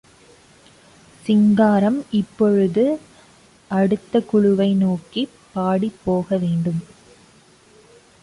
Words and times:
சிங்காரம் 1.23 2.05
இப்பொழுது 2.11 2.85
அடுத்த 3.71 4.21
குழுவை 4.21 4.73
நோக்கிப் 4.75 5.35
பாடிப் 5.55 6.01
போக 6.03 6.37
வேண்டும். 6.37 6.81